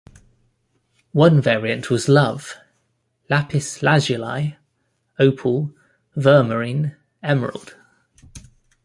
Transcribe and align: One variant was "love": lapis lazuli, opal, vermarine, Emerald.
One 1.13 1.39
variant 1.41 1.91
was 1.91 2.09
"love": 2.09 2.55
lapis 3.29 3.83
lazuli, 3.83 4.57
opal, 5.19 5.75
vermarine, 6.17 6.95
Emerald. 7.21 7.75